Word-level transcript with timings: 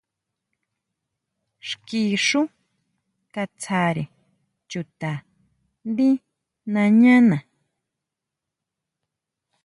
Xki 1.69 2.01
xú 2.27 2.41
katsáre 3.33 4.03
chuta 4.69 5.11
ndí 5.87 6.09
nañana. 6.73 7.37